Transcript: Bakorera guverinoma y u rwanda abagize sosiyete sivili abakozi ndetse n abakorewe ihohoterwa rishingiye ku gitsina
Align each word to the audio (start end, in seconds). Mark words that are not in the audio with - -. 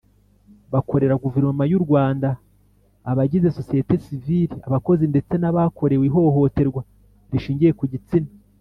Bakorera 0.73 1.15
guverinoma 1.23 1.63
y 1.71 1.73
u 1.77 1.81
rwanda 1.85 2.29
abagize 3.11 3.47
sosiyete 3.57 3.93
sivili 4.05 4.55
abakozi 4.67 5.03
ndetse 5.11 5.33
n 5.37 5.45
abakorewe 5.49 6.03
ihohoterwa 6.09 6.81
rishingiye 7.31 7.73
ku 7.79 7.85
gitsina 7.93 8.29